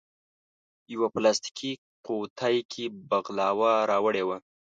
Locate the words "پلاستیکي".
1.15-1.71